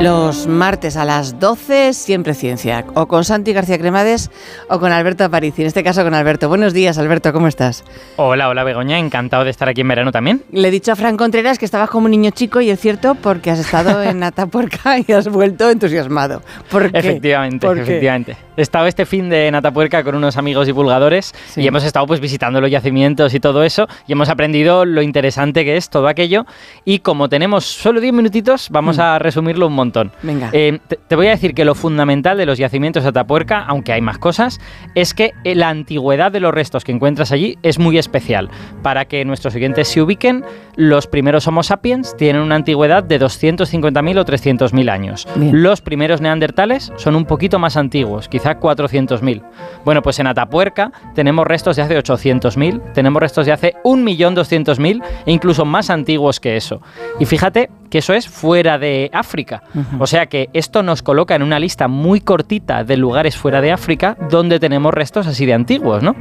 [0.00, 2.84] Los martes a las 12, siempre ciencia.
[2.92, 4.30] O con Santi García Cremades
[4.68, 5.62] o con Alberto Aparici.
[5.62, 6.50] En este caso con Alberto.
[6.50, 7.82] Buenos días, Alberto, ¿cómo estás?
[8.16, 10.42] Hola, hola Begoña, encantado de estar aquí en verano también.
[10.52, 13.14] Le he dicho a Fran Contreras que estabas como un niño chico y es cierto
[13.14, 16.42] porque has estado en Atapuerca y has vuelto entusiasmado.
[16.70, 16.98] ¿Por qué?
[16.98, 18.36] Efectivamente, efectivamente.
[18.58, 22.60] He estado este fin de Natapuerca con unos amigos divulgadores y hemos estado pues visitando
[22.60, 26.46] los yacimientos y todo eso y hemos aprendido lo interesante que es todo aquello
[26.84, 29.00] y como tenemos solo 10 minutitos vamos mm.
[29.00, 29.85] a resumirlo un montón.
[30.22, 30.50] Venga.
[30.52, 34.00] Eh, te, voy a decir que lo fundamental de los yacimientos de Atapuerca, aunque hay
[34.00, 34.60] más cosas,
[34.94, 38.50] es que eh, la antigüedad de los restos que encuentras allí es muy especial.
[38.82, 40.44] Para que nuestros siguientes se ubiquen,
[40.76, 45.26] los primeros Homo sapiens tienen una antigüedad de 250.000 o 300.000 años.
[45.36, 49.42] Los primeros neandertales son un poquito más antiguos, quizás 400.000.
[49.84, 55.32] Bueno, pues en Atapuerca tenemos restos de hace 800.000, tenemos restos de hace 1.200.000 e
[55.32, 56.80] incluso más antiguos que eso.
[57.18, 59.62] Y fíjate que eso es fuera de África.
[59.98, 63.72] O sea que esto nos coloca en una lista muy cortita de lugares fuera de
[63.72, 66.14] África donde tenemos restos así de antiguos, ¿no?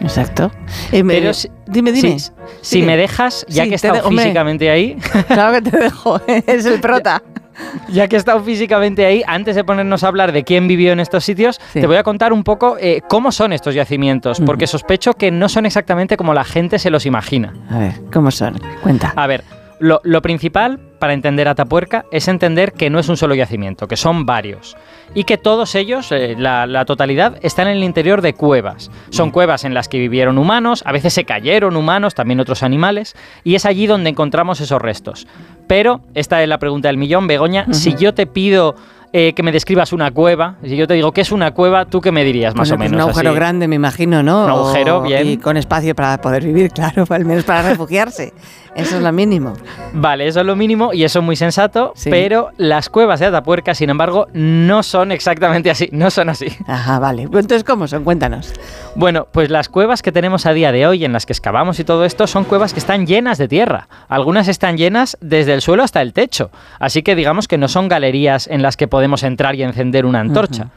[0.00, 0.50] Exacto.
[0.92, 1.30] Eh, Pero
[1.66, 2.16] dime, dime.
[2.62, 4.96] Si, me dejas, ya que he estado físicamente ahí.
[5.28, 7.22] Claro que te dejo, es el prota.
[7.88, 11.00] ya que he estado físicamente ahí, antes de ponernos a hablar de quién vivió en
[11.00, 15.14] estos sitios, te voy a contar un poco eh, cómo son estos yacimientos, porque sospecho
[15.14, 17.52] que no son exactamente como la gente se los imagina.
[17.70, 18.58] A ver, ¿cómo son?
[18.82, 19.12] Cuenta.
[19.14, 19.44] A ver,
[19.80, 24.26] lo, principal para entender Atapuerca es entender que no es un solo yacimiento, que son
[24.26, 24.76] varios.
[25.14, 28.92] Y que todos ellos, eh, la, totalidad, están en el interior de cuevas.
[29.08, 33.16] Son cuevas en las que vivieron humanos, a veces se cayeron humanos, también otros animales,
[33.42, 35.26] y es allí donde encontramos esos restos.
[35.66, 38.76] Pero, esta es la pregunta del millón, Begoña, si yo te pido
[39.12, 40.54] eh, que me describas una cueva.
[40.62, 42.92] Si yo te digo que es una cueva, ¿tú qué me dirías más o menos?
[42.92, 44.44] Un agujero grande, me imagino, ¿no?
[44.44, 45.26] Un agujero, bien.
[45.26, 48.32] Y con espacio para poder vivir, claro, al menos para refugiarse.
[48.80, 49.54] Eso es lo mínimo.
[49.92, 53.74] Vale, eso es lo mínimo y eso es muy sensato, pero las cuevas de Atapuerca,
[53.74, 56.48] sin embargo, no son exactamente así, no son así.
[56.66, 57.22] Ajá, vale.
[57.22, 58.04] Entonces, ¿cómo son?
[58.04, 58.52] Cuéntanos.
[58.94, 61.84] Bueno, pues las cuevas que tenemos a día de hoy, en las que excavamos y
[61.84, 63.88] todo esto, son cuevas que están llenas de tierra.
[64.08, 66.50] Algunas están llenas desde el suelo hasta el techo.
[66.78, 70.20] Así que digamos que no son galerías en las que podemos entrar y encender una
[70.20, 70.68] antorcha.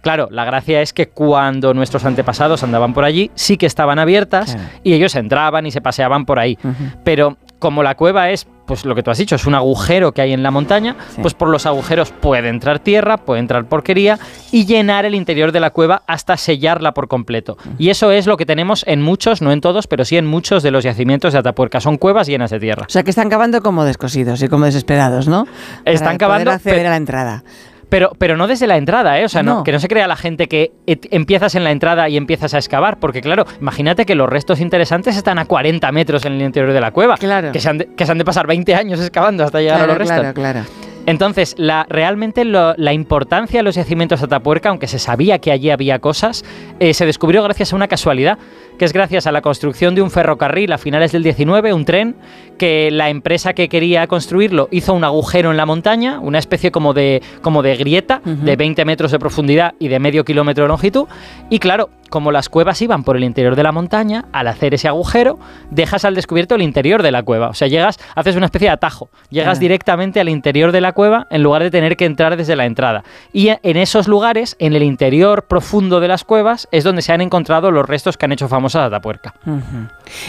[0.00, 4.56] Claro, la gracia es que cuando nuestros antepasados andaban por allí, sí que estaban abiertas
[4.82, 6.58] y ellos entraban y se paseaban por ahí.
[7.04, 10.22] Pero como la cueva es, pues lo que tú has dicho, es un agujero que
[10.22, 14.18] hay en la montaña, pues por los agujeros puede entrar tierra, puede entrar porquería
[14.50, 17.56] y llenar el interior de la cueva hasta sellarla por completo.
[17.78, 20.62] Y eso es lo que tenemos en muchos, no en todos, pero sí en muchos
[20.62, 21.80] de los yacimientos de Atapuerca.
[21.80, 22.86] Son cuevas llenas de tierra.
[22.88, 25.46] O sea que están cavando como descosidos y como desesperados, ¿no?
[25.84, 26.50] Están cavando.
[26.50, 27.44] Acceder a la entrada.
[27.90, 29.24] Pero, pero no desde la entrada, ¿eh?
[29.24, 29.62] O sea, no.
[29.62, 32.98] que no se crea la gente que empiezas en la entrada y empiezas a excavar,
[32.98, 36.80] porque claro, imagínate que los restos interesantes están a 40 metros en el interior de
[36.80, 37.16] la cueva.
[37.16, 37.52] Claro.
[37.52, 39.86] Que se han de, que se han de pasar 20 años excavando hasta llegar a
[39.86, 40.18] los restos.
[40.18, 40.89] Claro, claro.
[41.06, 45.70] Entonces, la, realmente la importancia de los yacimientos de Atapuerca, aunque se sabía que allí
[45.70, 46.44] había cosas,
[46.78, 48.38] eh, se descubrió gracias a una casualidad,
[48.78, 52.16] que es gracias a la construcción de un ferrocarril a finales del 19, un tren,
[52.58, 56.94] que la empresa que quería construirlo hizo un agujero en la montaña, una especie como
[56.94, 61.06] de, como de grieta de 20 metros de profundidad y de medio kilómetro de longitud,
[61.48, 64.88] y claro, como las cuevas iban por el interior de la montaña, al hacer ese
[64.88, 65.38] agujero,
[65.70, 67.48] dejas al descubierto el interior de la cueva.
[67.48, 71.26] O sea, llegas, haces una especie de atajo, llegas directamente al interior de la cueva
[71.30, 73.04] en lugar de tener que entrar desde la entrada.
[73.32, 77.20] Y en esos lugares, en el interior profundo de las cuevas, es donde se han
[77.20, 79.34] encontrado los restos que han hecho famosa Atapuerca.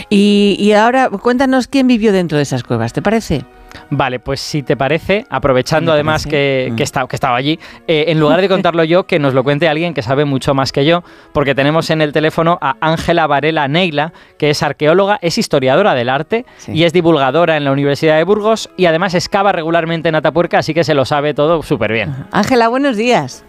[0.09, 3.43] y, y ahora cuéntanos quién vivió dentro de esas cuevas, ¿te parece?
[3.89, 6.75] Vale, pues si te parece, aprovechando además que, mm.
[6.75, 9.93] que, que, estaba allí, eh, en lugar de contarlo yo, que nos lo cuente alguien
[9.93, 14.13] que sabe mucho más que yo, porque tenemos en el teléfono a Ángela Varela Neila,
[14.37, 18.69] que es arqueóloga, es historiadora del arte y es divulgadora en la Universidad de Burgos
[18.77, 22.15] y además excava regularmente en Atapuerca, así que se lo sabe todo súper bien.
[22.31, 23.43] Ángela, buenos días.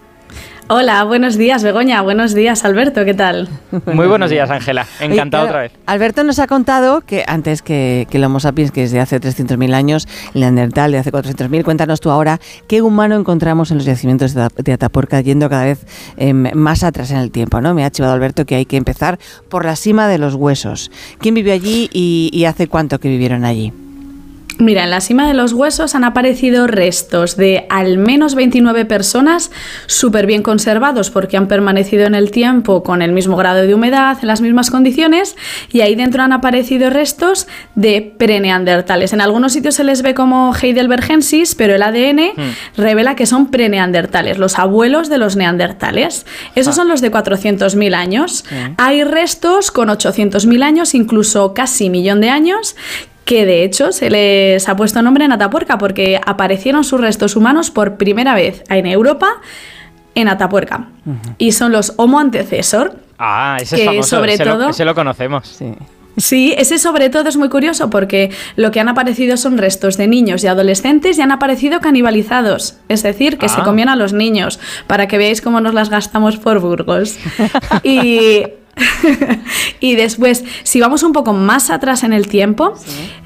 [0.68, 3.48] Hola, buenos días Begoña, buenos días Alberto, ¿qué tal?
[3.86, 5.72] Muy buenos días Ángela, encantado otra vez.
[5.84, 9.20] Alberto nos ha contado que antes que, que el Homo sapiens, que es de hace
[9.20, 13.84] 300.000 años, el Neandertal de hace 400.000, cuéntanos tú ahora qué humano encontramos en los
[13.84, 15.84] yacimientos de Atapuerca yendo cada vez
[16.16, 17.74] em, más atrás en el tiempo, ¿no?
[17.74, 19.18] Me ha chivado Alberto que hay que empezar
[19.50, 20.90] por la cima de los huesos.
[21.18, 23.74] ¿Quién vivió allí y hace cuánto que vivieron allí?
[24.58, 29.50] Mira, en la cima de los huesos han aparecido restos de al menos 29 personas
[29.86, 34.18] súper bien conservados porque han permanecido en el tiempo con el mismo grado de humedad,
[34.20, 35.36] en las mismas condiciones,
[35.72, 39.12] y ahí dentro han aparecido restos de preneandertales.
[39.12, 42.76] En algunos sitios se les ve como heidelbergensis, pero el ADN hmm.
[42.76, 46.26] revela que son preneandertales, los abuelos de los neandertales.
[46.54, 46.76] Esos ah.
[46.76, 48.44] son los de 400.000 años.
[48.76, 52.76] Hay restos con 800.000 años, incluso casi millón de años,
[53.24, 57.70] que de hecho se les ha puesto nombre en Atapuerca porque aparecieron sus restos humanos
[57.70, 59.40] por primera vez en Europa
[60.14, 60.88] en Atapuerca.
[61.38, 62.96] Y son los Homo antecesor.
[63.18, 65.46] Ah, ese es famoso, sobre ese todo, lo, ese lo conocemos.
[65.46, 65.72] Sí.
[66.18, 70.06] Sí, ese sobre todo es muy curioso porque lo que han aparecido son restos de
[70.08, 73.64] niños y adolescentes y han aparecido canibalizados, es decir, que se ah.
[73.64, 77.16] comían a los niños, para que veáis cómo nos las gastamos por Burgos.
[77.82, 78.42] y
[79.80, 82.74] y después, si vamos un poco más atrás en el tiempo,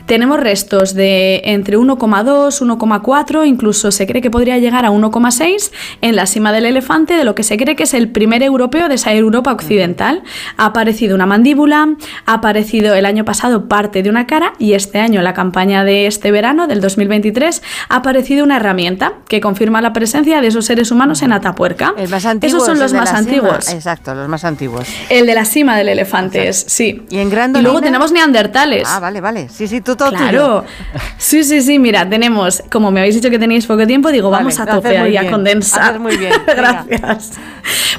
[0.07, 6.17] tenemos restos de entre 1,2, 1,4, incluso se cree que podría llegar a 1,6 en
[6.17, 8.95] la cima del elefante, de lo que se cree que es el primer europeo de
[8.95, 10.23] esa Europa occidental.
[10.57, 11.89] Ha aparecido una mandíbula,
[12.25, 15.85] ha aparecido el año pasado parte de una cara y este año, en la campaña
[15.85, 20.67] de este verano, del 2023, ha aparecido una herramienta que confirma la presencia de esos
[20.67, 21.95] seres humanos en Atapuerca.
[22.43, 23.69] Esos son los más antiguos.
[23.73, 24.87] Exacto, los más antiguos.
[25.11, 27.03] El de la cima del elefante, sí.
[27.11, 28.87] Y en gran Y luego tenemos neandertales.
[28.87, 29.49] Ah, vale, vale.
[29.49, 30.65] Sí, sí, tú todo Claro.
[31.19, 34.59] Sí, sí, sí, mira, tenemos, como me habéis dicho que tenéis poco tiempo, digo, vamos
[34.61, 35.99] a tope ahí a condensar.
[35.99, 36.33] muy bien.
[36.47, 37.33] Gracias.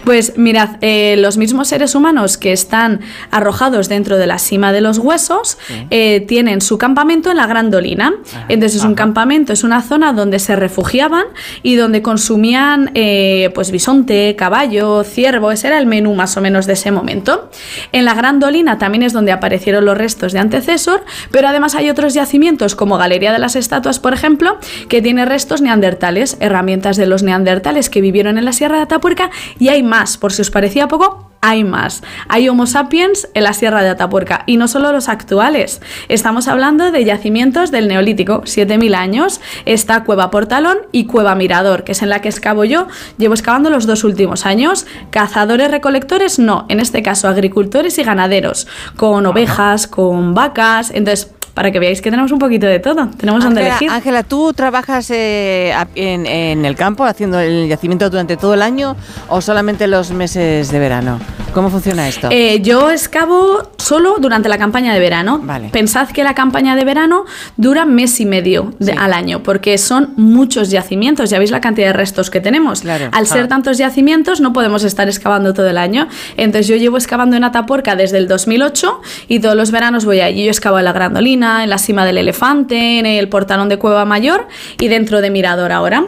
[0.04, 3.02] Pues mirad, eh, los mismos seres humanos que están
[3.32, 5.58] arrojados dentro de la cima de los huesos
[5.90, 8.14] eh, tienen su campamento en la Gran Dolina.
[8.48, 11.26] Entonces es un campamento, es una zona donde se refugiaban
[11.64, 16.66] y donde consumían eh, pues bisonte, caballo, ciervo, ese era el menú más o menos
[16.66, 17.50] de ese momento.
[17.92, 21.87] En la Gran Dolina también es donde aparecieron los restos de antecesor, pero además hay
[21.90, 24.58] otros yacimientos como Galería de las Estatuas, por ejemplo,
[24.90, 29.30] que tiene restos neandertales, herramientas de los neandertales que vivieron en la Sierra de Atapuerca
[29.60, 32.04] y hay más, por si os parecía poco, hay más.
[32.28, 35.82] Hay Homo sapiens en la Sierra de Atapuerca y no solo los actuales.
[36.10, 39.42] Estamos hablando de yacimientos del Neolítico, 7000 años.
[39.66, 42.88] Está Cueva Portalón y Cueva Mirador, que es en la que excavo yo.
[43.18, 44.86] Llevo excavando los dos últimos años.
[45.12, 46.66] Cazadores recolectores, no.
[46.70, 50.92] En este caso, agricultores y ganaderos, con ovejas, con vacas.
[50.92, 53.10] Entonces, para que veáis que tenemos un poquito de todo.
[53.18, 53.90] Tenemos donde elegir.
[53.90, 58.96] Ángela, ¿tú trabajas eh, en, el campo haciendo el yacimiento durante todo el año
[59.28, 61.20] o solamente los meses de verano?
[61.56, 62.28] ¿Cómo funciona esto?
[62.30, 65.40] Eh, yo excavo solo durante la campaña de verano.
[65.42, 65.70] Vale.
[65.70, 67.26] Pensad que la campaña de verano
[67.56, 71.32] dura mes y medio al año, porque son muchos yacimientos.
[71.32, 72.84] Ya veis la cantidad de restos que tenemos.
[72.86, 73.48] Al ser ah.
[73.48, 76.08] tantos yacimientos, no podemos estar excavando todo el año.
[76.36, 80.46] Entonces, yo llevo excavando en Atapuerca desde el 2008 y todos los veranos voy allí.
[80.46, 84.06] Yo excavo en la Grandolina en la cima del elefante, en el portalón de Cueva
[84.06, 84.48] Mayor
[84.80, 86.06] y dentro de Mirador ahora.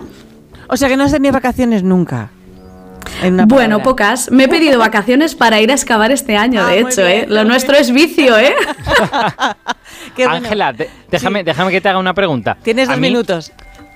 [0.67, 2.31] O sea que no has tenido vacaciones nunca.
[3.47, 4.31] Bueno, pocas.
[4.31, 7.25] Me he pedido vacaciones para ir a excavar este año, ah, de hecho, ¿eh?
[7.27, 8.53] Lo nuestro es vicio, ¿eh?
[10.27, 10.73] Ángela,
[11.09, 12.57] déjame, déjame que te haga una pregunta.
[12.61, 13.51] Tienes dos minutos.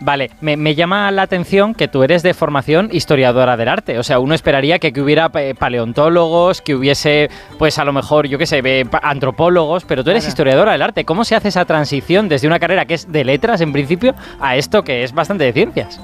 [0.06, 3.98] Vale, me, llama la atención que tú eres de formación historiadora del arte.
[4.00, 8.38] O sea, uno esperaría que, hubiera eh, paleontólogos, que hubiese, pues a lo mejor, yo
[8.38, 8.62] qué sé,
[9.02, 11.06] antropólogos, pero tú eres historiadora del arte.
[11.06, 14.58] ¿Cómo se hace esa transición desde una carrera que es de letras, en principio, a
[14.58, 16.02] esto que es bastante de ciencias?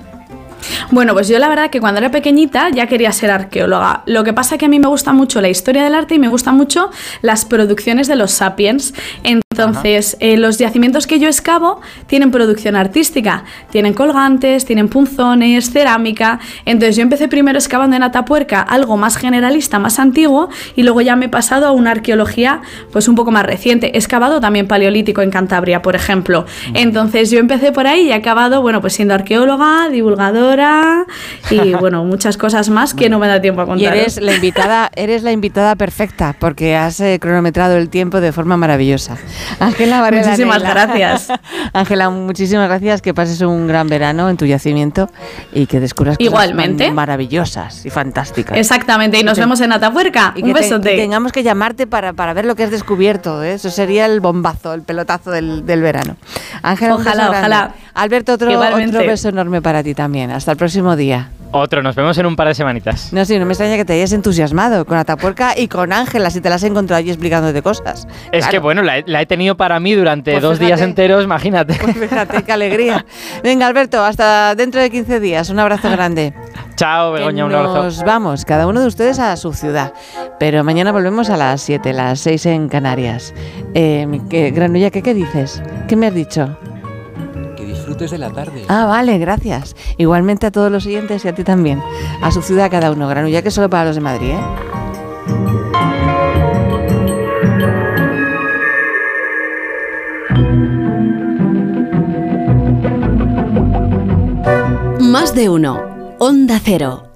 [0.92, 4.04] Bueno, pues yo la verdad que cuando era pequeñita ya quería ser arqueóloga.
[4.06, 6.20] Lo que pasa es que a mí me gusta mucho la historia del arte y
[6.20, 6.90] me gustan mucho
[7.22, 8.94] las producciones de los sapiens.
[9.24, 16.40] Entonces, eh, los yacimientos que yo excavo tienen producción artística, tienen colgantes, tienen punzones, cerámica.
[16.66, 21.16] Entonces, yo empecé primero excavando en Atapuerca algo más generalista, más antiguo, y luego ya
[21.16, 22.62] me he pasado a una arqueología
[22.92, 23.92] pues un poco más reciente.
[23.96, 26.46] He excavado también paleolítico en Cantabria, por ejemplo.
[26.74, 30.49] Entonces, yo empecé por ahí y he acabado, bueno, pues siendo arqueóloga, divulgadora
[31.50, 33.96] y bueno, muchas cosas más que no me da tiempo a contar.
[33.96, 38.32] Y eres la invitada, eres la invitada perfecta porque has eh, cronometrado el tiempo de
[38.32, 39.18] forma maravillosa.
[39.60, 40.24] Ángela Varela.
[40.28, 41.28] Muchísimas gracias.
[41.74, 43.02] Ángela, muchísimas gracias.
[43.02, 45.10] Que pases un gran verano en tu yacimiento
[45.54, 46.92] y que descubras cosas Igualmente.
[46.92, 48.58] maravillosas y fantásticas.
[48.58, 49.20] Exactamente.
[49.20, 50.34] Y nos vemos en Atapuerca.
[50.42, 50.96] un besote.
[50.96, 53.44] tengamos que llamarte para, para, ver lo que has descubierto.
[53.44, 53.54] ¿eh?
[53.54, 56.16] Eso sería el bombazo, el pelotazo del, del verano.
[56.62, 57.74] Ángela, ojalá, ojalá.
[58.00, 60.32] Alberto, otro, otro beso enorme para ti también.
[60.32, 61.32] Hasta el próximo día.
[61.52, 63.12] Otro, nos vemos en un par de semanitas.
[63.12, 66.40] No, sí, no me extraña que te hayas entusiasmado con Atapuerca y con Ángela, si
[66.40, 68.08] te las has encontrado allí explicándote cosas.
[68.32, 71.74] Es que bueno, la he, tenido para mí durante pues dos días enteros, imagínate.
[71.82, 73.06] Pues fíjate, qué alegría.
[73.44, 75.50] Venga, Alberto, hasta dentro de 15 días.
[75.50, 76.34] Un abrazo grande.
[76.76, 77.84] Chao, Begoña, un abrazo.
[77.84, 79.94] Nos vamos, cada uno de ustedes a su ciudad.
[80.40, 83.34] Pero mañana volvemos a las 7, las 6 en Canarias.
[83.74, 84.08] Eh,
[84.54, 85.62] Granulla, ¿qué, ¿qué dices?
[85.88, 86.58] ¿Qué me has dicho?
[88.08, 88.66] De la tarde.
[88.70, 89.76] Ah, vale, gracias.
[89.98, 91.82] Igualmente a todos los siguientes y a ti también.
[92.22, 94.40] A su ciudad cada uno, ya que solo para los de Madrid, ¿eh?
[105.00, 105.82] Más de uno.
[106.20, 107.09] Onda Cero.